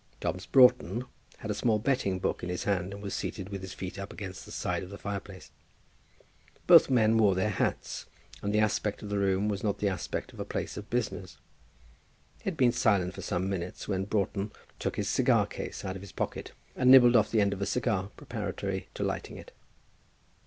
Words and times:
Dobbs 0.19 0.47
Broughton 0.47 1.05
had 1.37 1.51
a 1.51 1.53
small 1.53 1.77
betting 1.77 2.17
book 2.17 2.41
in 2.41 2.49
his 2.49 2.63
hand, 2.63 2.91
and 2.91 3.03
was 3.03 3.13
seated 3.13 3.49
with 3.49 3.61
his 3.61 3.75
feet 3.75 3.99
up 3.99 4.11
against 4.11 4.45
the 4.47 4.51
side 4.51 4.81
of 4.81 4.89
the 4.89 4.97
fireplace. 4.97 5.51
Both 6.65 6.89
men 6.89 7.19
wore 7.19 7.35
their 7.35 7.51
hats, 7.51 8.07
and 8.41 8.51
the 8.51 8.57
aspect 8.61 9.03
of 9.03 9.09
the 9.09 9.19
room 9.19 9.47
was 9.47 9.63
not 9.63 9.77
the 9.77 9.89
aspect 9.89 10.33
of 10.33 10.39
a 10.39 10.43
place 10.43 10.75
of 10.75 10.89
business. 10.89 11.37
They 12.39 12.45
had 12.45 12.57
been 12.57 12.71
silent 12.71 13.13
for 13.13 13.21
some 13.21 13.47
minutes 13.47 13.87
when 13.87 14.05
Broughton 14.05 14.51
took 14.79 14.95
his 14.95 15.07
cigar 15.07 15.45
case 15.45 15.85
out 15.85 15.95
of 15.95 16.01
his 16.01 16.11
pocket, 16.13 16.51
and 16.75 16.89
nibbled 16.89 17.15
off 17.15 17.29
the 17.29 17.39
end 17.39 17.53
of 17.53 17.61
a 17.61 17.67
cigar, 17.67 18.09
preparatory 18.17 18.89
to 18.95 19.03
lighting 19.03 19.37
it. 19.37 19.51